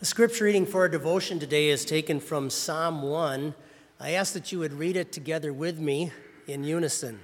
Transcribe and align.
The 0.00 0.06
scripture 0.06 0.44
reading 0.44 0.64
for 0.64 0.82
our 0.82 0.88
devotion 0.88 1.40
today 1.40 1.70
is 1.70 1.84
taken 1.84 2.20
from 2.20 2.50
Psalm 2.50 3.02
1. 3.02 3.52
I 3.98 4.10
ask 4.12 4.32
that 4.34 4.52
you 4.52 4.60
would 4.60 4.74
read 4.74 4.96
it 4.96 5.10
together 5.10 5.52
with 5.52 5.80
me 5.80 6.12
in 6.46 6.62
unison. 6.62 7.18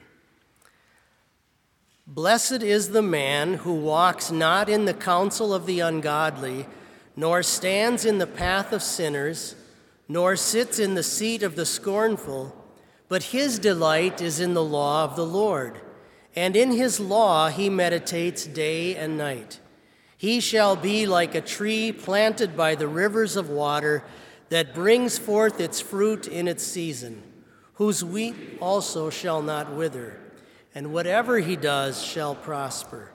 Blessed 2.05 2.65
is 2.65 2.89
the 2.89 3.01
man 3.01 3.55
who 3.55 3.75
walks 3.75 4.33
not 4.33 4.69
in 4.69 4.87
the 4.87 4.93
counsel 4.93 5.55
of 5.55 5.67
the 5.67 5.79
ungodly, 5.79 6.67
nor 7.15 7.45
stands 7.45 8.05
in 8.05 8.19
the 8.19 8.27
path 8.27 8.73
of 8.73 8.83
sinners, 8.83 9.55
nor 10.09 10.35
sits 10.35 10.81
in 10.81 10.95
the 10.95 11.05
seat 11.05 11.45
of 11.45 11.55
the 11.55 11.67
scornful, 11.67 12.57
but 13.09 13.23
his 13.23 13.61
delight 13.61 14.21
is 14.21 14.41
in 14.41 14.55
the 14.55 14.65
law 14.65 15.05
of 15.05 15.15
the 15.15 15.25
Lord, 15.25 15.81
and 16.35 16.57
in 16.57 16.73
his 16.73 16.99
law 16.99 17.51
he 17.51 17.71
meditates 17.71 18.45
day 18.49 18.97
and 18.97 19.17
night. 19.17 19.61
He 20.17 20.41
shall 20.41 20.77
be 20.77 21.07
like 21.07 21.35
a 21.35 21.41
tree 21.41 21.93
planted 21.93 22.57
by 22.57 22.75
the 22.75 22.89
rivers 22.89 23.37
of 23.37 23.51
water 23.51 24.05
that 24.49 24.75
brings 24.75 25.19
forth 25.19 25.61
its 25.61 25.81
fruit 25.81 26.29
in 26.29 26.49
its 26.49 26.65
season, 26.65 27.23
whose 27.75 28.05
wheat 28.05 28.35
also 28.61 29.11
shall 29.11 29.43
not 29.43 29.73
wither, 29.73 30.19
and 30.75 30.93
whatever 30.93 31.39
he 31.39 31.57
does 31.57 32.03
shall 32.03 32.35
prosper. 32.35 33.11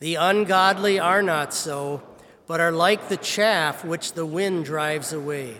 The 0.00 0.16
ungodly 0.16 0.98
are 0.98 1.22
not 1.22 1.54
so, 1.54 2.02
but 2.46 2.60
are 2.60 2.72
like 2.72 3.08
the 3.08 3.16
chaff 3.16 3.84
which 3.84 4.12
the 4.12 4.26
wind 4.26 4.64
drives 4.66 5.12
away. 5.12 5.56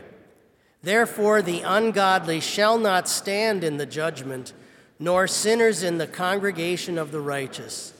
Therefore, 0.82 1.40
the 1.40 1.62
ungodly 1.62 2.40
shall 2.40 2.76
not 2.76 3.08
stand 3.08 3.64
in 3.64 3.78
the 3.78 3.86
judgment, 3.86 4.52
nor 4.98 5.26
sinners 5.26 5.82
in 5.82 5.96
the 5.96 6.06
congregation 6.06 6.98
of 6.98 7.10
the 7.10 7.22
righteous. 7.22 7.93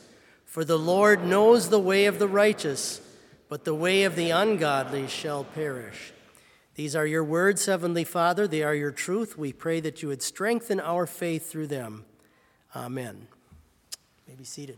For 0.54 0.64
the 0.64 0.78
Lord 0.78 1.24
knows 1.24 1.68
the 1.68 1.80
way 1.80 2.06
of 2.06 2.20
the 2.20 2.28
righteous, 2.28 3.00
but 3.48 3.64
the 3.64 3.74
way 3.74 4.04
of 4.04 4.14
the 4.14 4.30
ungodly 4.30 5.08
shall 5.08 5.42
perish. 5.42 6.12
These 6.76 6.94
are 6.94 7.04
your 7.04 7.24
words, 7.24 7.66
Heavenly 7.66 8.04
Father. 8.04 8.46
They 8.46 8.62
are 8.62 8.72
your 8.72 8.92
truth. 8.92 9.36
We 9.36 9.52
pray 9.52 9.80
that 9.80 10.00
you 10.00 10.06
would 10.10 10.22
strengthen 10.22 10.78
our 10.78 11.08
faith 11.08 11.50
through 11.50 11.66
them. 11.66 12.04
Amen. 12.76 13.26
You 13.26 13.98
may 14.28 14.36
be 14.36 14.44
seated. 14.44 14.76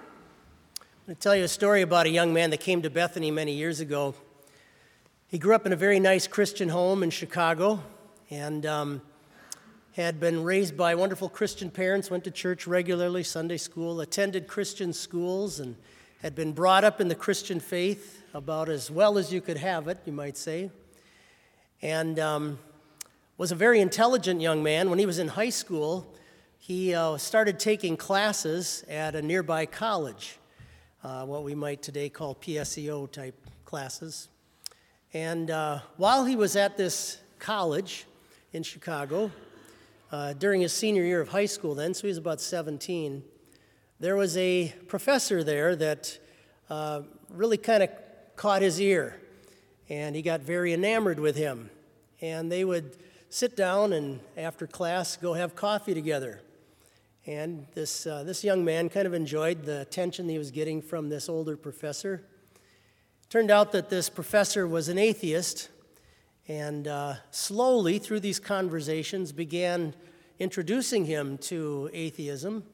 I'm 0.00 1.06
going 1.06 1.14
to 1.14 1.22
tell 1.22 1.36
you 1.36 1.44
a 1.44 1.48
story 1.48 1.82
about 1.82 2.06
a 2.06 2.10
young 2.10 2.32
man 2.32 2.50
that 2.50 2.58
came 2.58 2.82
to 2.82 2.90
Bethany 2.90 3.30
many 3.30 3.52
years 3.52 3.78
ago. 3.78 4.16
He 5.28 5.38
grew 5.38 5.54
up 5.54 5.66
in 5.66 5.72
a 5.72 5.76
very 5.76 6.00
nice 6.00 6.26
Christian 6.26 6.68
home 6.68 7.04
in 7.04 7.10
Chicago, 7.10 7.80
and 8.28 8.66
um, 8.66 9.02
had 9.94 10.18
been 10.18 10.42
raised 10.42 10.76
by 10.76 10.92
wonderful 10.96 11.28
Christian 11.28 11.70
parents, 11.70 12.10
went 12.10 12.24
to 12.24 12.30
church 12.32 12.66
regularly, 12.66 13.22
Sunday 13.22 13.56
school, 13.56 14.00
attended 14.00 14.48
Christian 14.48 14.92
schools, 14.92 15.60
and 15.60 15.76
had 16.20 16.34
been 16.34 16.52
brought 16.52 16.82
up 16.82 17.00
in 17.00 17.06
the 17.06 17.14
Christian 17.14 17.60
faith 17.60 18.24
about 18.34 18.68
as 18.68 18.90
well 18.90 19.18
as 19.18 19.32
you 19.32 19.40
could 19.40 19.56
have 19.56 19.86
it, 19.86 19.98
you 20.04 20.12
might 20.12 20.36
say. 20.36 20.68
And 21.80 22.18
um, 22.18 22.58
was 23.38 23.52
a 23.52 23.54
very 23.54 23.80
intelligent 23.80 24.40
young 24.40 24.64
man. 24.64 24.90
When 24.90 24.98
he 24.98 25.06
was 25.06 25.20
in 25.20 25.28
high 25.28 25.50
school, 25.50 26.12
he 26.58 26.92
uh, 26.92 27.16
started 27.16 27.60
taking 27.60 27.96
classes 27.96 28.84
at 28.88 29.14
a 29.14 29.22
nearby 29.22 29.64
college, 29.64 30.38
uh, 31.04 31.24
what 31.24 31.44
we 31.44 31.54
might 31.54 31.82
today 31.82 32.08
call 32.08 32.34
PSEO 32.34 33.12
type 33.12 33.38
classes. 33.64 34.28
And 35.12 35.52
uh, 35.52 35.78
while 35.98 36.24
he 36.24 36.34
was 36.34 36.56
at 36.56 36.76
this 36.76 37.18
college 37.38 38.06
in 38.52 38.64
Chicago, 38.64 39.30
uh, 40.14 40.32
during 40.32 40.60
his 40.60 40.72
senior 40.72 41.02
year 41.02 41.20
of 41.20 41.28
high 41.28 41.44
school, 41.44 41.74
then, 41.74 41.92
so 41.92 42.02
he 42.02 42.06
was 42.06 42.18
about 42.18 42.40
17, 42.40 43.24
there 43.98 44.14
was 44.14 44.36
a 44.36 44.72
professor 44.86 45.42
there 45.42 45.74
that 45.74 46.16
uh, 46.70 47.02
really 47.30 47.56
kind 47.56 47.82
of 47.82 47.90
caught 48.36 48.62
his 48.62 48.80
ear, 48.80 49.20
and 49.88 50.14
he 50.14 50.22
got 50.22 50.40
very 50.40 50.72
enamored 50.72 51.18
with 51.18 51.34
him. 51.34 51.68
And 52.20 52.50
they 52.50 52.64
would 52.64 52.96
sit 53.28 53.56
down 53.56 53.92
and, 53.92 54.20
after 54.36 54.68
class, 54.68 55.16
go 55.16 55.32
have 55.32 55.56
coffee 55.56 55.94
together. 55.94 56.40
And 57.26 57.66
this, 57.74 58.06
uh, 58.06 58.22
this 58.22 58.44
young 58.44 58.64
man 58.64 58.90
kind 58.90 59.08
of 59.08 59.14
enjoyed 59.14 59.64
the 59.64 59.80
attention 59.80 60.28
he 60.28 60.38
was 60.38 60.52
getting 60.52 60.80
from 60.80 61.08
this 61.08 61.28
older 61.28 61.56
professor. 61.56 62.22
Turned 63.30 63.50
out 63.50 63.72
that 63.72 63.90
this 63.90 64.08
professor 64.08 64.68
was 64.68 64.88
an 64.88 64.96
atheist, 64.96 65.70
and 66.46 66.86
uh, 66.86 67.14
slowly, 67.30 67.98
through 67.98 68.20
these 68.20 68.38
conversations, 68.38 69.32
began 69.32 69.94
introducing 70.38 71.06
him 71.06 71.38
to 71.38 71.88
atheism. 71.94 72.64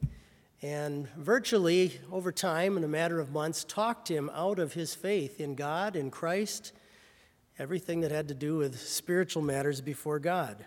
And 0.61 1.07
virtually, 1.15 1.99
over 2.11 2.33
time, 2.33 2.75
in 2.75 2.83
a 2.83 2.87
matter 2.87 3.19
of 3.19 3.31
months, 3.31 3.63
talked 3.63 4.09
him 4.09 4.29
out 4.33 4.59
of 4.59 4.73
his 4.73 4.93
faith 4.93 5.39
in 5.39 5.55
God, 5.55 5.95
in 5.95 6.11
Christ, 6.11 6.73
everything 7.57 8.01
that 8.01 8.11
had 8.11 8.27
to 8.27 8.33
do 8.33 8.57
with 8.57 8.77
spiritual 8.79 9.41
matters 9.41 9.79
before 9.79 10.19
God. 10.19 10.65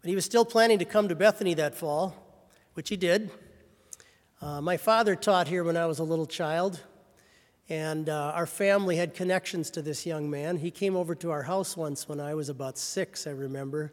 But 0.00 0.08
he 0.08 0.14
was 0.14 0.24
still 0.24 0.46
planning 0.46 0.78
to 0.78 0.86
come 0.86 1.08
to 1.08 1.14
Bethany 1.14 1.52
that 1.54 1.74
fall, 1.74 2.16
which 2.72 2.88
he 2.88 2.96
did. 2.96 3.30
Uh, 4.40 4.62
my 4.62 4.78
father 4.78 5.14
taught 5.14 5.46
here 5.46 5.62
when 5.62 5.76
I 5.76 5.84
was 5.84 5.98
a 5.98 6.04
little 6.04 6.26
child. 6.26 6.80
And 7.70 8.08
uh, 8.08 8.32
our 8.34 8.46
family 8.46 8.96
had 8.96 9.14
connections 9.14 9.70
to 9.70 9.80
this 9.80 10.04
young 10.04 10.28
man. 10.28 10.56
He 10.56 10.72
came 10.72 10.96
over 10.96 11.14
to 11.14 11.30
our 11.30 11.44
house 11.44 11.76
once 11.76 12.08
when 12.08 12.18
I 12.18 12.34
was 12.34 12.48
about 12.48 12.76
six, 12.76 13.28
I 13.28 13.30
remember. 13.30 13.92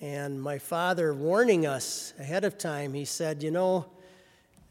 And 0.00 0.42
my 0.42 0.58
father, 0.58 1.14
warning 1.14 1.64
us 1.64 2.12
ahead 2.18 2.44
of 2.44 2.58
time, 2.58 2.92
he 2.92 3.04
said, 3.04 3.40
You 3.40 3.52
know, 3.52 3.86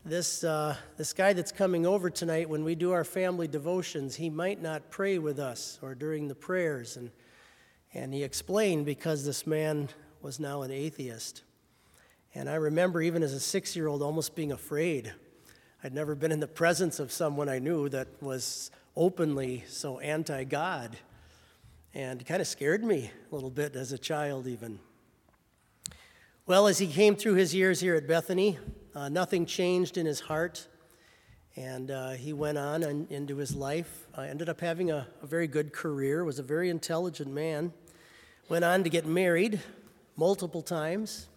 this, 0.03 0.43
uh, 0.43 0.75
this 0.97 1.13
guy 1.13 1.31
that's 1.31 1.53
coming 1.53 1.85
over 1.85 2.09
tonight, 2.09 2.49
when 2.49 2.65
we 2.65 2.75
do 2.75 2.91
our 2.91 3.05
family 3.05 3.47
devotions, 3.47 4.17
he 4.17 4.29
might 4.29 4.61
not 4.61 4.89
pray 4.89 5.17
with 5.17 5.39
us 5.39 5.79
or 5.81 5.95
during 5.95 6.27
the 6.27 6.35
prayers. 6.35 6.97
And, 6.97 7.11
and 7.93 8.13
he 8.13 8.25
explained 8.25 8.85
because 8.85 9.23
this 9.23 9.47
man 9.47 9.87
was 10.21 10.37
now 10.37 10.63
an 10.63 10.71
atheist. 10.71 11.43
And 12.35 12.49
I 12.49 12.55
remember, 12.55 13.01
even 13.01 13.23
as 13.23 13.31
a 13.31 13.39
six 13.39 13.73
year 13.73 13.87
old, 13.87 14.01
almost 14.01 14.35
being 14.35 14.51
afraid 14.51 15.13
I'd 15.83 15.95
never 15.95 16.13
been 16.13 16.31
in 16.31 16.39
the 16.39 16.47
presence 16.47 16.99
of 16.99 17.11
someone 17.11 17.49
I 17.49 17.57
knew 17.57 17.89
that 17.89 18.07
was 18.21 18.69
openly 18.95 19.63
so 19.67 19.97
anti 19.97 20.43
God. 20.43 20.95
And 21.95 22.23
kind 22.23 22.39
of 22.39 22.45
scared 22.45 22.83
me 22.83 23.09
a 23.31 23.33
little 23.35 23.49
bit 23.49 23.75
as 23.75 23.91
a 23.91 23.97
child, 23.97 24.45
even. 24.45 24.77
Well, 26.45 26.67
as 26.67 26.77
he 26.77 26.85
came 26.85 27.15
through 27.15 27.33
his 27.33 27.55
years 27.55 27.79
here 27.79 27.95
at 27.95 28.07
Bethany, 28.07 28.59
uh, 28.93 29.09
nothing 29.09 29.47
changed 29.47 29.97
in 29.97 30.05
his 30.05 30.19
heart. 30.19 30.67
And 31.55 31.89
uh, 31.89 32.11
he 32.11 32.31
went 32.31 32.59
on 32.59 32.83
and, 32.83 33.11
into 33.11 33.37
his 33.37 33.55
life. 33.55 34.05
Uh, 34.15 34.21
ended 34.21 34.49
up 34.49 34.61
having 34.61 34.91
a, 34.91 35.07
a 35.23 35.25
very 35.25 35.47
good 35.47 35.73
career, 35.73 36.23
was 36.23 36.37
a 36.37 36.43
very 36.43 36.69
intelligent 36.69 37.33
man. 37.33 37.73
Went 38.49 38.63
on 38.63 38.83
to 38.83 38.89
get 38.91 39.07
married 39.07 39.59
multiple 40.15 40.61
times. 40.61 41.27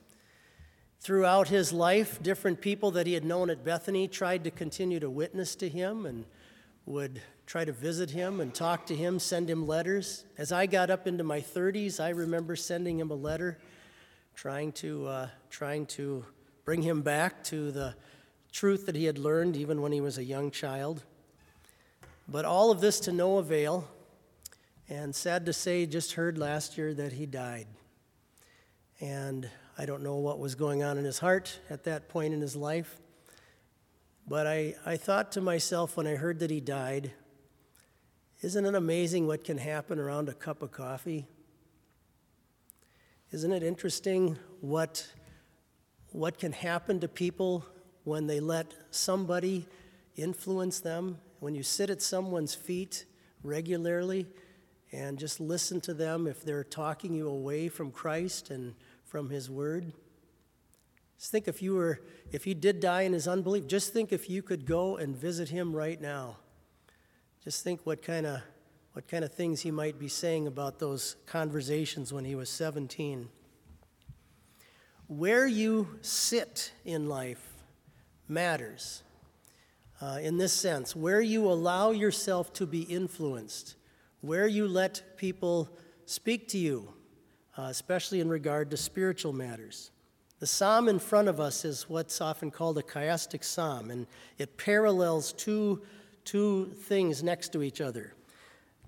Throughout 1.05 1.49
his 1.49 1.71
life, 1.71 2.23
different 2.23 2.63
people 2.63 2.91
that 2.93 3.07
he 3.07 3.13
had 3.13 3.27
known 3.27 3.51
at 3.51 3.63
Bethany 3.63 4.09
tried 4.09 4.43
to 4.45 4.51
continue 4.51 4.99
to 5.01 5.11
witness 5.11 5.55
to 5.57 5.69
him 5.69 6.07
and 6.07 6.25
would 6.87 7.21
try 7.45 7.63
to 7.63 7.73
visit 7.73 8.13
him 8.13 8.41
and 8.41 8.55
talk 8.55 8.87
to 8.87 8.97
him, 8.97 9.19
send 9.19 9.51
him 9.51 9.67
letters. 9.67 10.25
As 10.39 10.51
I 10.51 10.65
got 10.65 10.89
up 10.89 11.07
into 11.07 11.23
my 11.23 11.43
30s, 11.43 12.01
I 12.01 12.09
remember 12.09 12.57
sending 12.57 12.99
him 12.99 13.11
a 13.11 13.15
letter 13.15 13.59
trying 14.35 14.73
to, 14.73 15.07
uh, 15.07 15.29
trying 15.51 15.85
to 15.89 16.25
bring 16.65 16.81
him 16.81 17.03
back 17.03 17.45
to 17.45 17.71
the 17.71 17.95
truth 18.51 18.87
that 18.87 18.97
he 18.97 19.05
had 19.05 19.19
learned 19.19 19.59
even 19.59 19.83
when 19.83 19.93
he 19.93 20.01
was 20.01 20.17
a 20.17 20.25
young 20.25 20.51
child. 20.51 21.03
But 22.27 22.47
all 22.47 22.71
of 22.71 22.81
this 22.81 22.99
to 23.01 23.13
no 23.13 23.37
avail. 23.37 23.87
And 24.89 25.15
sad 25.15 25.45
to 25.45 25.53
say, 25.53 25.85
just 25.85 26.13
heard 26.13 26.39
last 26.39 26.79
year 26.79 26.95
that 26.95 27.13
he 27.13 27.27
died. 27.27 27.67
And 29.03 29.51
I 29.77 29.87
don't 29.87 30.03
know 30.03 30.17
what 30.17 30.39
was 30.39 30.55
going 30.55 30.85
on 30.85 30.99
in 30.99 31.05
his 31.05 31.19
heart 31.19 31.59
at 31.69 31.83
that 31.85 32.09
point 32.09 32.33
in 32.33 32.41
his 32.41 32.55
life. 32.55 33.01
But 34.27 34.47
I, 34.47 34.77
I 34.87 34.97
thought 34.97 35.33
to 35.33 35.41
myself 35.41 35.97
when 35.97 36.07
I 36.07 36.15
heard 36.15 36.39
that 36.39 36.51
he 36.51 36.61
died, 36.61 37.11
isn't 38.41 38.65
it 38.65 38.75
amazing 38.75 39.27
what 39.27 39.43
can 39.43 39.59
happen 39.59 39.99
around 39.99 40.29
a 40.29 40.33
cup 40.33 40.63
of 40.63 40.71
coffee? 40.71 41.27
Isn't 43.33 43.53
it 43.53 43.65
interesting 43.65 44.39
what, 44.61 45.09
what 46.13 46.39
can 46.39 46.53
happen 46.53 47.01
to 47.01 47.09
people 47.09 47.65
when 48.05 48.29
they 48.29 48.39
let 48.39 48.73
somebody 48.93 49.67
influence 50.15 50.79
them? 50.79 51.19
When 51.41 51.57
you 51.57 51.65
sit 51.65 51.91
at 51.91 52.01
someone's 52.01 52.55
feet 52.55 53.07
regularly 53.43 54.27
and 54.93 55.19
just 55.19 55.41
listen 55.41 55.81
to 55.81 55.95
them 55.95 56.29
if 56.29 56.45
they're 56.45 56.63
talking 56.63 57.13
you 57.13 57.29
away 57.29 57.69
from 57.69 57.91
Christ 57.91 58.51
and 58.51 58.75
from 59.15 59.31
his 59.31 59.49
word. 59.49 59.93
Just 61.17 61.31
think 61.31 61.47
if 61.47 61.63
you 61.63 61.75
were, 61.75 62.01
if 62.33 62.43
he 62.43 62.53
did 62.53 62.81
die 62.81 63.03
in 63.03 63.13
his 63.13 63.29
unbelief, 63.29 63.69
just 63.69 63.93
think 63.93 64.13
if 64.13 64.29
you 64.29 64.43
could 64.43 64.67
go 64.67 64.97
and 64.97 65.15
visit 65.15 65.51
him 65.51 65.73
right 65.73 66.01
now. 66.01 66.39
Just 67.45 67.63
think 67.63 67.87
what 67.87 68.03
kind 68.03 68.27
of 68.27 68.41
what 68.95 69.07
kind 69.07 69.23
of 69.25 69.33
things 69.33 69.61
he 69.61 69.71
might 69.71 70.01
be 70.01 70.09
saying 70.09 70.49
about 70.49 70.81
those 70.81 71.15
conversations 71.27 72.13
when 72.13 72.25
he 72.25 72.35
was 72.35 72.51
17. 72.51 73.29
Where 75.07 75.47
you 75.47 75.97
sit 76.03 76.73
in 76.85 77.09
life 77.09 77.53
matters. 78.27 79.05
uh, 80.01 80.19
in 80.21 80.37
this 80.37 80.53
sense 80.53 80.97
where 80.97 81.21
you 81.21 81.49
allow 81.49 81.91
yourself 81.91 82.53
to 82.55 82.67
be 82.67 82.83
influenced, 82.83 83.77
where 84.21 84.47
you 84.47 84.67
let 84.67 85.17
people 85.17 85.69
speak 86.05 86.49
to 86.49 86.59
you, 86.59 86.93
uh, 87.57 87.63
especially 87.63 88.21
in 88.21 88.29
regard 88.29 88.71
to 88.71 88.77
spiritual 88.77 89.33
matters. 89.33 89.91
The 90.41 90.47
psalm 90.47 90.89
in 90.89 90.99
front 90.99 91.29
of 91.29 91.41
us 91.41 91.65
is 91.65 91.89
what's 91.89 92.21
often 92.21 92.51
called 92.51 92.77
a 92.79 92.83
chiastic 92.83 93.45
psalm, 93.45 93.91
and 93.91 94.07
it 94.39 94.57
parallels 94.57 95.33
two, 95.33 95.83
two 96.25 96.67
things 96.67 97.23
next 97.23 97.53
to 97.53 97.63
each 97.63 97.81
other. 97.81 98.15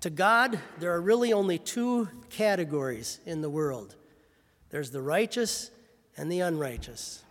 To 0.00 0.10
God, 0.10 0.58
there 0.78 0.92
are 0.92 1.00
really 1.00 1.32
only 1.32 1.58
two 1.58 2.08
categories 2.28 3.20
in 3.24 3.40
the 3.40 3.50
world 3.50 3.96
there's 4.68 4.90
the 4.90 5.00
righteous 5.00 5.70
and 6.16 6.30
the 6.30 6.40
unrighteous. 6.40 7.24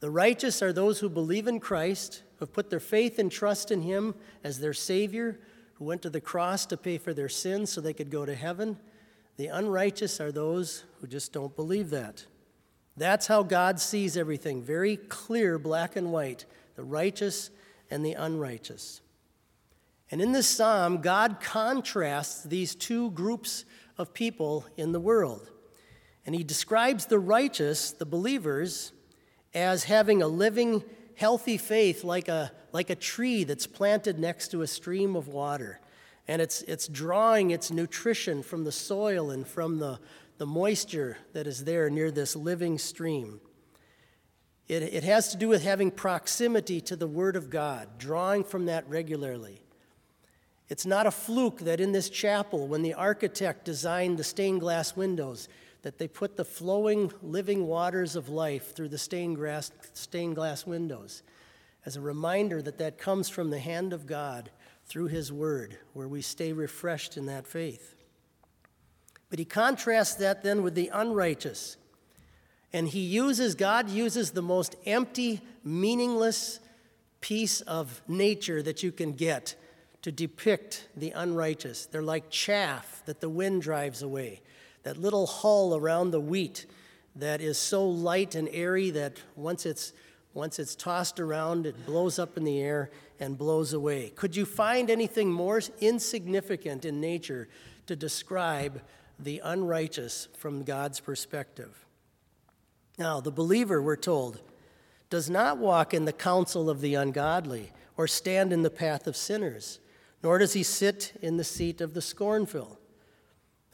The 0.00 0.10
righteous 0.10 0.62
are 0.62 0.72
those 0.72 1.00
who 1.00 1.08
believe 1.08 1.46
in 1.46 1.58
Christ, 1.58 2.22
who 2.36 2.44
have 2.44 2.52
put 2.52 2.70
their 2.70 2.80
faith 2.80 3.18
and 3.18 3.32
trust 3.32 3.70
in 3.70 3.82
Him 3.82 4.14
as 4.44 4.60
their 4.60 4.74
Savior, 4.74 5.40
who 5.74 5.84
went 5.86 6.02
to 6.02 6.10
the 6.10 6.20
cross 6.20 6.66
to 6.66 6.76
pay 6.76 6.98
for 6.98 7.12
their 7.12 7.28
sins 7.28 7.72
so 7.72 7.80
they 7.80 7.94
could 7.94 8.10
go 8.10 8.24
to 8.24 8.34
heaven. 8.34 8.78
The 9.40 9.46
unrighteous 9.46 10.20
are 10.20 10.30
those 10.30 10.84
who 11.00 11.06
just 11.06 11.32
don't 11.32 11.56
believe 11.56 11.88
that. 11.88 12.26
That's 12.98 13.26
how 13.26 13.42
God 13.42 13.80
sees 13.80 14.18
everything 14.18 14.62
very 14.62 14.98
clear, 14.98 15.58
black 15.58 15.96
and 15.96 16.12
white 16.12 16.44
the 16.76 16.84
righteous 16.84 17.48
and 17.90 18.04
the 18.04 18.12
unrighteous. 18.12 19.00
And 20.10 20.20
in 20.20 20.32
this 20.32 20.46
psalm, 20.46 21.00
God 21.00 21.40
contrasts 21.40 22.42
these 22.42 22.74
two 22.74 23.12
groups 23.12 23.64
of 23.96 24.12
people 24.12 24.66
in 24.76 24.92
the 24.92 25.00
world. 25.00 25.50
And 26.26 26.34
he 26.34 26.44
describes 26.44 27.06
the 27.06 27.18
righteous, 27.18 27.92
the 27.92 28.04
believers, 28.04 28.92
as 29.54 29.84
having 29.84 30.20
a 30.20 30.28
living, 30.28 30.84
healthy 31.16 31.56
faith 31.56 32.04
like 32.04 32.28
a, 32.28 32.52
like 32.72 32.90
a 32.90 32.94
tree 32.94 33.44
that's 33.44 33.66
planted 33.66 34.18
next 34.18 34.48
to 34.48 34.60
a 34.60 34.66
stream 34.66 35.16
of 35.16 35.28
water. 35.28 35.80
And 36.28 36.40
it's, 36.40 36.62
it's 36.62 36.86
drawing 36.86 37.50
its 37.50 37.70
nutrition 37.70 38.42
from 38.42 38.64
the 38.64 38.72
soil 38.72 39.30
and 39.30 39.46
from 39.46 39.78
the, 39.78 39.98
the 40.38 40.46
moisture 40.46 41.18
that 41.32 41.46
is 41.46 41.64
there 41.64 41.90
near 41.90 42.10
this 42.10 42.36
living 42.36 42.78
stream. 42.78 43.40
It, 44.68 44.82
it 44.82 45.04
has 45.04 45.28
to 45.30 45.36
do 45.36 45.48
with 45.48 45.64
having 45.64 45.90
proximity 45.90 46.80
to 46.82 46.96
the 46.96 47.08
Word 47.08 47.34
of 47.34 47.50
God, 47.50 47.98
drawing 47.98 48.44
from 48.44 48.66
that 48.66 48.88
regularly. 48.88 49.62
It's 50.68 50.86
not 50.86 51.06
a 51.06 51.10
fluke 51.10 51.60
that 51.60 51.80
in 51.80 51.90
this 51.90 52.08
chapel, 52.08 52.68
when 52.68 52.82
the 52.82 52.94
architect 52.94 53.64
designed 53.64 54.18
the 54.18 54.24
stained 54.24 54.60
glass 54.60 54.94
windows, 54.94 55.48
that 55.82 55.98
they 55.98 56.06
put 56.06 56.36
the 56.36 56.44
flowing, 56.44 57.12
living 57.22 57.66
waters 57.66 58.14
of 58.14 58.28
life 58.28 58.74
through 58.74 58.90
the 58.90 58.98
stained 58.98 59.36
glass, 59.36 59.72
stained 59.94 60.36
glass 60.36 60.66
windows 60.66 61.22
as 61.86 61.96
a 61.96 62.00
reminder 62.00 62.60
that 62.60 62.78
that 62.78 62.98
comes 62.98 63.28
from 63.28 63.50
the 63.50 63.58
hand 63.58 63.92
of 63.92 64.06
God 64.06 64.50
through 64.90 65.06
His 65.06 65.32
Word, 65.32 65.78
where 65.92 66.08
we 66.08 66.20
stay 66.20 66.52
refreshed 66.52 67.16
in 67.16 67.26
that 67.26 67.46
faith. 67.46 67.94
But 69.30 69.38
he 69.38 69.44
contrasts 69.44 70.16
that 70.16 70.42
then 70.42 70.64
with 70.64 70.74
the 70.74 70.90
unrighteous. 70.92 71.76
And 72.72 72.88
he 72.88 72.98
uses, 72.98 73.54
God 73.54 73.88
uses 73.88 74.32
the 74.32 74.42
most 74.42 74.74
empty, 74.84 75.42
meaningless 75.62 76.58
piece 77.20 77.60
of 77.60 78.02
nature 78.08 78.62
that 78.62 78.82
you 78.82 78.90
can 78.90 79.12
get 79.12 79.54
to 80.02 80.10
depict 80.10 80.88
the 80.96 81.12
unrighteous. 81.12 81.86
They're 81.86 82.02
like 82.02 82.28
chaff 82.28 83.02
that 83.06 83.20
the 83.20 83.30
wind 83.30 83.62
drives 83.62 84.02
away, 84.02 84.40
that 84.82 84.96
little 84.96 85.26
hull 85.26 85.76
around 85.76 86.10
the 86.10 86.20
wheat 86.20 86.66
that 87.14 87.40
is 87.40 87.58
so 87.58 87.86
light 87.86 88.34
and 88.34 88.48
airy 88.50 88.90
that 88.90 89.18
once 89.36 89.66
it's, 89.66 89.92
once 90.34 90.58
it's 90.58 90.74
tossed 90.74 91.18
around, 91.18 91.66
it 91.66 91.86
blows 91.86 92.18
up 92.18 92.36
in 92.36 92.44
the 92.44 92.60
air 92.60 92.90
and 93.18 93.36
blows 93.36 93.72
away. 93.72 94.10
Could 94.10 94.36
you 94.36 94.44
find 94.44 94.90
anything 94.90 95.30
more 95.32 95.60
insignificant 95.80 96.84
in 96.84 97.00
nature 97.00 97.48
to 97.86 97.96
describe 97.96 98.80
the 99.18 99.40
unrighteous 99.44 100.28
from 100.36 100.62
God's 100.62 101.00
perspective? 101.00 101.84
Now, 102.98 103.20
the 103.20 103.32
believer, 103.32 103.82
we're 103.82 103.96
told, 103.96 104.40
does 105.08 105.28
not 105.28 105.58
walk 105.58 105.92
in 105.92 106.04
the 106.04 106.12
counsel 106.12 106.70
of 106.70 106.80
the 106.80 106.94
ungodly 106.94 107.72
or 107.96 108.06
stand 108.06 108.52
in 108.52 108.62
the 108.62 108.70
path 108.70 109.06
of 109.06 109.16
sinners 109.16 109.80
nor 110.22 110.38
does 110.38 110.52
he 110.52 110.62
sit 110.62 111.12
in 111.22 111.36
the 111.36 111.44
seat 111.44 111.80
of 111.80 111.94
the 111.94 112.02
scornful. 112.02 112.78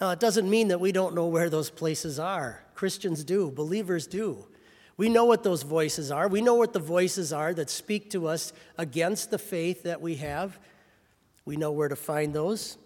Now, 0.00 0.10
it 0.10 0.20
doesn't 0.20 0.48
mean 0.48 0.68
that 0.68 0.80
we 0.80 0.92
don't 0.92 1.14
know 1.14 1.26
where 1.26 1.50
those 1.50 1.70
places 1.70 2.18
are. 2.18 2.64
Christians 2.74 3.24
do, 3.24 3.50
believers 3.50 4.06
do. 4.06 4.46
We 4.96 5.08
know 5.08 5.24
what 5.24 5.42
those 5.42 5.62
voices 5.62 6.10
are. 6.10 6.26
We 6.26 6.40
know 6.40 6.54
what 6.54 6.72
the 6.72 6.78
voices 6.78 7.32
are 7.32 7.52
that 7.54 7.68
speak 7.68 8.10
to 8.10 8.28
us 8.28 8.52
against 8.78 9.30
the 9.30 9.38
faith 9.38 9.82
that 9.82 10.00
we 10.00 10.16
have. 10.16 10.58
We 11.44 11.56
know 11.56 11.70
where 11.70 11.88
to 11.88 11.96
find 11.96 12.34
those. 12.34 12.78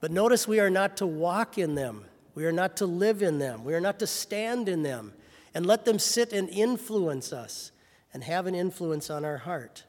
But 0.00 0.10
notice 0.10 0.46
we 0.46 0.60
are 0.60 0.70
not 0.70 0.98
to 0.98 1.06
walk 1.06 1.58
in 1.58 1.74
them, 1.74 2.04
we 2.34 2.44
are 2.44 2.52
not 2.52 2.76
to 2.76 2.86
live 2.86 3.22
in 3.22 3.38
them, 3.38 3.64
we 3.64 3.74
are 3.74 3.80
not 3.80 3.98
to 3.98 4.06
stand 4.06 4.68
in 4.68 4.82
them 4.82 5.12
and 5.54 5.66
let 5.66 5.84
them 5.84 5.98
sit 5.98 6.32
and 6.32 6.48
influence 6.50 7.32
us 7.32 7.72
and 8.12 8.22
have 8.22 8.46
an 8.46 8.54
influence 8.54 9.10
on 9.10 9.24
our 9.24 9.38
heart. 9.38 9.84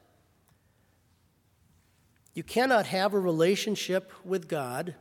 You 2.34 2.42
cannot 2.42 2.86
have 2.86 3.14
a 3.14 3.20
relationship 3.20 4.12
with 4.24 4.48
God 4.48 4.94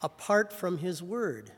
apart 0.00 0.52
from 0.52 0.78
His 0.78 1.02
Word. 1.02 1.50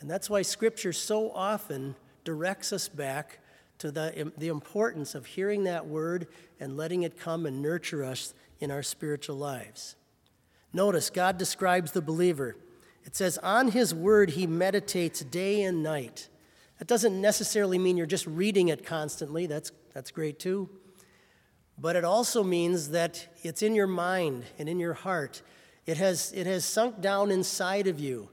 And 0.00 0.10
that's 0.10 0.28
why 0.28 0.42
Scripture 0.42 0.92
so 0.92 1.30
often 1.30 1.94
directs 2.24 2.72
us 2.72 2.88
back 2.88 3.38
to 3.78 3.90
the, 3.90 4.32
the 4.38 4.48
importance 4.48 5.14
of 5.14 5.26
hearing 5.26 5.64
that 5.64 5.86
Word 5.86 6.26
and 6.60 6.76
letting 6.76 7.02
it 7.02 7.18
come 7.18 7.46
and 7.46 7.60
nurture 7.60 8.04
us 8.04 8.34
in 8.60 8.70
our 8.70 8.82
spiritual 8.82 9.36
lives. 9.36 9.96
Notice, 10.72 11.10
God 11.10 11.38
describes 11.38 11.92
the 11.92 12.02
believer. 12.02 12.56
It 13.04 13.14
says, 13.14 13.38
On 13.38 13.70
His 13.70 13.94
Word 13.94 14.30
He 14.30 14.46
meditates 14.46 15.20
day 15.20 15.62
and 15.62 15.82
night. 15.82 16.28
That 16.78 16.88
doesn't 16.88 17.20
necessarily 17.20 17.78
mean 17.78 17.96
you're 17.96 18.06
just 18.06 18.26
reading 18.26 18.68
it 18.68 18.84
constantly, 18.84 19.46
that's, 19.46 19.70
that's 19.92 20.10
great 20.10 20.38
too. 20.38 20.68
But 21.78 21.96
it 21.96 22.04
also 22.04 22.44
means 22.44 22.90
that 22.90 23.28
it's 23.42 23.62
in 23.62 23.74
your 23.74 23.86
mind 23.86 24.44
and 24.58 24.68
in 24.68 24.78
your 24.78 24.94
heart. 24.94 25.42
It 25.86 25.96
has, 25.98 26.32
it 26.32 26.46
has 26.46 26.64
sunk 26.64 27.00
down 27.00 27.30
inside 27.30 27.86
of 27.86 27.98
you 27.98 28.30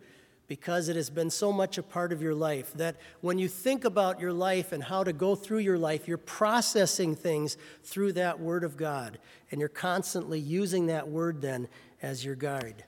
because 0.52 0.90
it 0.90 0.98
has 0.98 1.10
been 1.10 1.30
so 1.30 1.50
much 1.50 1.78
a 1.78 1.82
part 1.82 2.12
of 2.12 2.22
your 2.22 2.36
life 2.36 2.74
that 2.74 2.98
when 3.22 3.40
you 3.40 3.48
think 3.48 3.86
about 3.86 4.20
your 4.20 4.34
life 4.34 4.74
and 4.74 4.84
how 4.84 5.02
to 5.02 5.14
go 5.14 5.34
through 5.34 5.60
your 5.60 5.78
life, 5.78 6.10
you're 6.10 6.18
processing 6.18 7.16
things 7.16 7.56
through 7.86 8.12
that 8.12 8.38
Word 8.38 8.66
of 8.66 8.76
God. 8.76 9.18
And 9.50 9.62
you're 9.62 9.70
constantly 9.70 10.42
using 10.42 10.88
that 10.88 11.08
Word 11.08 11.42
then 11.42 11.70
as 12.02 12.26
your 12.26 12.36
guide. 12.36 12.84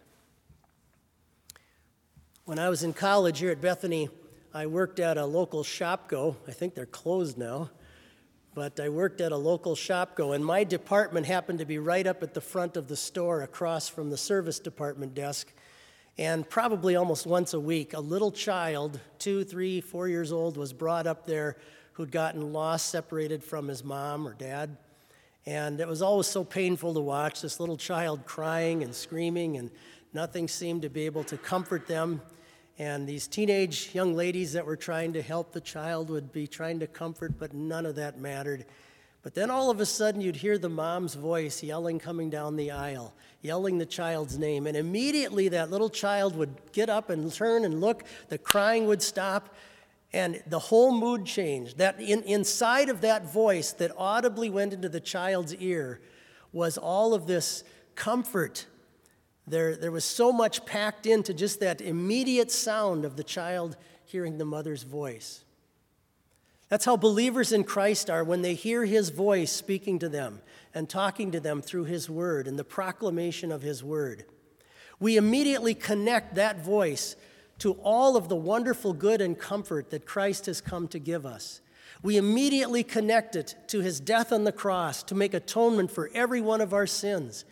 When 2.43 2.59
I 2.59 2.67
was 2.67 2.83
in 2.83 2.91
college 2.91 3.39
here 3.39 3.51
at 3.51 3.61
Bethany, 3.61 4.09
I 4.53 4.65
worked 4.65 4.99
at 4.99 5.17
a 5.17 5.25
local 5.25 5.63
Shopko. 5.63 6.35
I 6.45 6.51
think 6.51 6.75
they're 6.75 6.85
closed 6.85 7.37
now 7.37 7.69
but 8.55 8.79
I 8.79 8.89
worked 8.89 9.19
at 9.19 9.31
a 9.31 9.37
local 9.37 9.75
Shopko, 9.75 10.35
and 10.35 10.45
my 10.45 10.63
department 10.63 11.25
happened 11.25 11.57
to 11.57 11.65
be 11.65 11.79
right 11.79 12.05
up 12.05 12.21
at 12.21 12.35
the 12.35 12.41
front 12.41 12.77
of 12.77 12.87
the 12.87 12.95
store 12.95 13.41
across 13.41 13.89
from 13.89 14.11
the 14.11 14.17
service 14.17 14.59
department 14.59 15.15
desk. 15.15 15.51
And 16.17 16.47
probably 16.47 16.95
almost 16.95 17.25
once 17.25 17.53
a 17.53 17.59
week, 17.59 17.93
a 17.93 17.99
little 17.99 18.31
child, 18.31 18.99
two, 19.17 19.43
three, 19.43 19.81
four 19.81 20.07
years 20.07 20.31
old, 20.31 20.57
was 20.57 20.71
brought 20.71 21.07
up 21.07 21.25
there 21.25 21.57
who'd 21.93 22.11
gotten 22.11 22.53
lost, 22.53 22.89
separated 22.89 23.43
from 23.43 23.67
his 23.67 23.83
mom 23.83 24.27
or 24.27 24.33
dad. 24.33 24.77
And 25.45 25.79
it 25.79 25.87
was 25.87 26.01
always 26.01 26.27
so 26.27 26.43
painful 26.43 26.93
to 26.93 26.99
watch 26.99 27.41
this 27.41 27.59
little 27.59 27.77
child 27.77 28.25
crying 28.25 28.83
and 28.83 28.93
screaming, 28.93 29.57
and 29.57 29.71
nothing 30.13 30.47
seemed 30.47 30.83
to 30.83 30.89
be 30.89 31.05
able 31.05 31.23
to 31.25 31.37
comfort 31.37 31.87
them. 31.87 32.21
And 32.77 33.07
these 33.07 33.27
teenage 33.27 33.89
young 33.93 34.15
ladies 34.15 34.53
that 34.53 34.65
were 34.65 34.75
trying 34.75 35.13
to 35.13 35.21
help 35.21 35.51
the 35.51 35.61
child 35.61 36.09
would 36.09 36.31
be 36.31 36.47
trying 36.47 36.79
to 36.79 36.87
comfort, 36.87 37.37
but 37.37 37.53
none 37.53 37.85
of 37.85 37.95
that 37.95 38.19
mattered. 38.19 38.65
But 39.23 39.33
then 39.33 39.49
all 39.49 39.71
of 39.71 39.79
a 39.79 39.85
sudden, 39.85 40.21
you'd 40.21 40.35
hear 40.35 40.57
the 40.57 40.69
mom's 40.69 41.15
voice 41.15 41.63
yelling 41.63 41.97
coming 41.97 42.29
down 42.29 42.55
the 42.57 42.71
aisle, 42.71 43.13
yelling 43.41 43.77
the 43.77 43.85
child's 43.85 44.37
name. 44.37 44.67
And 44.67 44.77
immediately, 44.77 45.47
that 45.49 45.71
little 45.71 45.89
child 45.89 46.35
would 46.35 46.55
get 46.73 46.89
up 46.89 47.09
and 47.09 47.31
turn 47.33 47.63
and 47.63 47.79
look. 47.79 48.03
The 48.27 48.37
crying 48.37 48.85
would 48.87 49.01
stop, 49.01 49.55
and 50.11 50.43
the 50.47 50.59
whole 50.59 50.91
mood 50.91 51.25
changed. 51.25 51.77
That 51.77 51.99
in, 52.01 52.21
inside 52.23 52.89
of 52.89 53.01
that 53.01 53.31
voice 53.31 53.71
that 53.73 53.91
audibly 53.97 54.49
went 54.49 54.73
into 54.73 54.89
the 54.89 54.99
child's 54.99 55.55
ear 55.55 56.01
was 56.51 56.77
all 56.77 57.13
of 57.13 57.25
this 57.25 57.63
comfort 57.95 58.65
there, 59.47 59.75
there 59.75 59.91
was 59.91 60.05
so 60.05 60.31
much 60.31 60.65
packed 60.65 61.05
into 61.05 61.33
just 61.33 61.59
that 61.59 61.81
immediate 61.81 62.51
sound 62.51 63.03
of 63.03 63.17
the 63.17 63.23
child 63.23 63.75
hearing 64.05 64.37
the 64.37 64.45
mother's 64.45 64.83
voice. 64.83 65.42
That's 66.73 66.85
how 66.85 66.97
believers 66.97 67.51
in 67.51 67.65
Christ 67.65 68.09
are 68.09 68.23
when 68.23 68.41
they 68.41 68.55
hear 68.55 68.83
his 68.83 69.09
voice 69.09 69.51
speaking 69.51 69.99
to 69.99 70.09
them 70.09 70.41
and 70.73 70.89
talking 70.89 71.31
to 71.33 71.39
them 71.39 71.61
through 71.61 71.83
his 71.83 72.09
word 72.09 72.47
and 72.47 72.57
the 72.57 72.63
proclamation 72.63 73.51
of 73.51 73.61
his 73.61 73.83
word. 73.83 74.25
We 74.99 75.15
immediately 75.15 75.75
connect 75.75 76.33
that 76.33 76.65
voice 76.65 77.15
to 77.59 77.73
all 77.83 78.17
of 78.17 78.27
the 78.27 78.35
wonderful 78.35 78.93
good 78.93 79.21
and 79.21 79.37
comfort 79.37 79.91
that 79.91 80.07
Christ 80.07 80.47
has 80.47 80.61
come 80.61 80.87
to 80.87 80.97
give 80.97 81.27
us. 81.27 81.61
We 82.01 82.17
immediately 82.17 82.83
connect 82.83 83.35
it 83.35 83.53
to 83.67 83.81
his 83.81 83.99
death 83.99 84.33
on 84.33 84.43
the 84.43 84.51
cross 84.51 85.03
to 85.03 85.13
make 85.13 85.35
atonement 85.35 85.91
for 85.91 86.09
every 86.15 86.41
one 86.41 86.59
of 86.59 86.73
our 86.73 86.87
sins. 86.87 87.45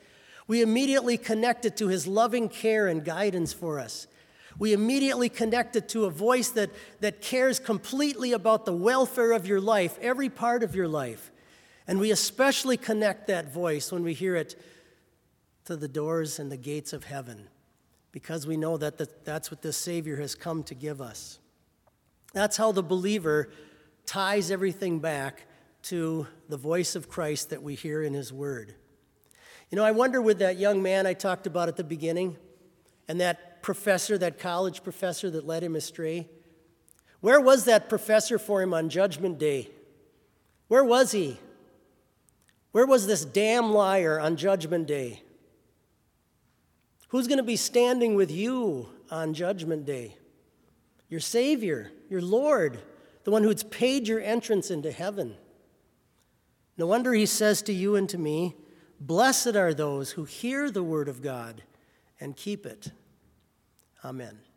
We 0.47 0.63
immediately 0.63 1.19
connect 1.19 1.63
it 1.65 1.77
to 1.77 1.89
his 1.89 2.07
loving 2.07 2.49
care 2.49 2.87
and 2.87 3.05
guidance 3.05 3.53
for 3.53 3.79
us. 3.79 4.07
We 4.59 4.73
immediately 4.73 5.29
connect 5.29 5.75
it 5.75 5.89
to 5.89 6.05
a 6.05 6.09
voice 6.09 6.49
that, 6.51 6.69
that 6.99 7.21
cares 7.21 7.59
completely 7.59 8.33
about 8.33 8.65
the 8.65 8.73
welfare 8.73 9.31
of 9.31 9.47
your 9.47 9.61
life, 9.61 9.97
every 10.01 10.29
part 10.29 10.63
of 10.63 10.75
your 10.75 10.87
life. 10.87 11.31
And 11.87 11.99
we 11.99 12.11
especially 12.11 12.77
connect 12.77 13.27
that 13.27 13.53
voice 13.53 13.91
when 13.91 14.03
we 14.03 14.13
hear 14.13 14.35
it 14.35 14.55
to 15.65 15.75
the 15.75 15.87
doors 15.87 16.39
and 16.39 16.51
the 16.51 16.57
gates 16.57 16.93
of 16.93 17.05
heaven, 17.05 17.47
because 18.11 18.45
we 18.45 18.57
know 18.57 18.77
that 18.77 18.97
the, 18.97 19.09
that's 19.23 19.51
what 19.51 19.61
the 19.61 19.73
Savior 19.73 20.17
has 20.17 20.35
come 20.35 20.63
to 20.63 20.75
give 20.75 21.01
us. 21.01 21.39
That's 22.33 22.57
how 22.57 22.71
the 22.71 22.83
believer 22.83 23.49
ties 24.05 24.51
everything 24.51 24.99
back 24.99 25.45
to 25.83 26.27
the 26.49 26.57
voice 26.57 26.95
of 26.95 27.09
Christ 27.09 27.49
that 27.49 27.63
we 27.63 27.75
hear 27.75 28.03
in 28.03 28.13
His 28.13 28.31
Word. 28.31 28.75
You 29.69 29.77
know, 29.77 29.85
I 29.85 29.91
wonder 29.91 30.21
with 30.21 30.39
that 30.39 30.57
young 30.57 30.83
man 30.83 31.07
I 31.07 31.13
talked 31.13 31.47
about 31.47 31.69
at 31.69 31.77
the 31.77 31.83
beginning 31.83 32.37
and 33.07 33.21
professor, 33.61 34.17
that 34.17 34.39
college 34.39 34.83
professor 34.83 35.29
that 35.29 35.45
led 35.45 35.63
him 35.63 35.75
astray, 35.75 36.29
where 37.19 37.39
was 37.39 37.65
that 37.65 37.89
professor 37.89 38.39
for 38.39 38.61
him 38.61 38.73
on 38.73 38.89
Judgment 38.89 39.37
Day? 39.37 39.69
Where 40.67 40.83
was 40.83 41.11
he? 41.11 41.39
Where 42.71 42.85
was 42.85 43.05
this 43.05 43.25
damn 43.25 43.71
liar 43.73 44.19
on 44.19 44.37
Judgment 44.37 44.87
Day? 44.87 45.21
Who's 47.09 47.27
going 47.27 47.37
to 47.37 47.43
be 47.43 47.57
standing 47.57 48.15
with 48.15 48.31
you 48.31 48.89
on 49.09 49.33
Judgment 49.33 49.85
Day? 49.85 50.15
Your 51.09 51.19
Savior, 51.19 51.91
your 52.09 52.21
Lord, 52.21 52.79
the 53.25 53.31
one 53.31 53.43
who's 53.43 53.63
paid 53.63 54.07
your 54.07 54.21
entrance 54.21 54.71
into 54.71 54.91
heaven. 54.91 55.35
No 56.77 56.87
wonder 56.87 57.13
he 57.13 57.25
says 57.25 57.61
to 57.63 57.73
you 57.73 57.95
and 57.95 58.07
to 58.09 58.17
me, 58.17 58.55
Blessed 58.99 59.55
are 59.55 59.73
those 59.73 60.11
who 60.11 60.23
hear 60.23 60.71
the 60.71 60.83
word 60.83 61.09
of 61.09 61.21
God 61.21 61.63
and 62.19 62.35
keep 62.35 62.65
it. 62.65 62.91
Amen. 64.03 64.50